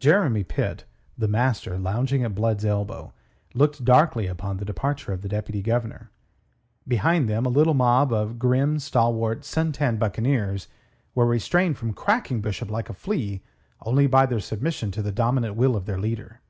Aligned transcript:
Jeremy 0.00 0.42
Pitt, 0.42 0.86
the 1.16 1.28
master, 1.28 1.78
lounging 1.78 2.24
at 2.24 2.34
Blood's 2.34 2.64
elbow, 2.64 3.12
looked 3.54 3.84
darkly 3.84 4.26
upon 4.26 4.56
the 4.56 4.64
departure 4.64 5.12
of 5.12 5.22
the 5.22 5.28
Deputy 5.28 5.62
Governor. 5.62 6.10
Behind 6.88 7.28
them 7.28 7.46
a 7.46 7.48
little 7.48 7.74
mob 7.74 8.12
of 8.12 8.40
grim, 8.40 8.80
stalwart, 8.80 9.44
sun 9.44 9.70
tanned 9.70 10.00
buccaneers 10.00 10.66
were 11.14 11.26
restrained 11.26 11.78
from 11.78 11.92
cracking 11.92 12.40
Bishop 12.40 12.72
like 12.72 12.90
a 12.90 12.92
flea 12.92 13.40
only 13.82 14.08
by 14.08 14.26
their 14.26 14.40
submission 14.40 14.90
to 14.90 15.00
the 15.00 15.12
dominant 15.12 15.54
will 15.54 15.76
of 15.76 15.86
their 15.86 16.00
leader. 16.00 16.40